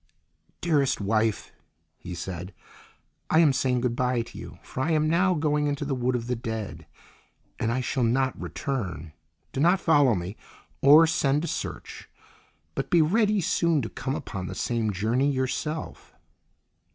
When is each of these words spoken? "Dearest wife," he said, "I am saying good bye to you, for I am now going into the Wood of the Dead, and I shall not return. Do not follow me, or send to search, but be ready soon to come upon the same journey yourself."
"Dearest 0.61 0.99
wife," 0.99 1.51
he 1.99 2.15
said, 2.15 2.55
"I 3.29 3.37
am 3.37 3.53
saying 3.53 3.81
good 3.81 3.95
bye 3.95 4.23
to 4.23 4.35
you, 4.39 4.57
for 4.63 4.81
I 4.81 4.89
am 4.93 5.07
now 5.07 5.35
going 5.35 5.67
into 5.67 5.85
the 5.85 5.93
Wood 5.93 6.15
of 6.15 6.25
the 6.25 6.35
Dead, 6.35 6.87
and 7.59 7.71
I 7.71 7.81
shall 7.81 8.01
not 8.03 8.41
return. 8.41 9.13
Do 9.53 9.59
not 9.59 9.79
follow 9.79 10.15
me, 10.15 10.37
or 10.81 11.05
send 11.05 11.43
to 11.43 11.47
search, 11.47 12.09
but 12.73 12.89
be 12.89 13.03
ready 13.03 13.41
soon 13.41 13.83
to 13.83 13.89
come 13.89 14.15
upon 14.15 14.47
the 14.47 14.55
same 14.55 14.91
journey 14.91 15.29
yourself." 15.29 16.15